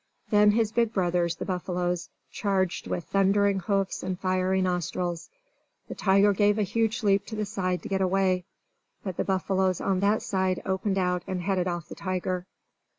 Then 0.31 0.53
his 0.53 0.71
big 0.71 0.93
brothers, 0.93 1.35
the 1.35 1.45
buffaloes, 1.45 2.09
charged 2.31 2.87
with 2.87 3.03
thundering 3.03 3.59
hoofs 3.59 4.01
and 4.01 4.19
fiery 4.19 4.59
nostrils. 4.59 5.29
The 5.89 5.93
tiger 5.93 6.33
gave 6.33 6.57
a 6.57 6.63
huge 6.63 7.03
leap 7.03 7.23
to 7.27 7.35
the 7.35 7.45
side 7.45 7.83
to 7.83 7.87
get 7.89 8.01
away; 8.01 8.45
but 9.03 9.17
the 9.17 9.23
buffaloes 9.23 9.79
on 9.79 9.99
that 9.99 10.23
side 10.23 10.59
opened 10.65 10.97
out 10.97 11.21
and 11.27 11.43
headed 11.43 11.67
off 11.67 11.87
the 11.87 11.93
tiger. 11.93 12.47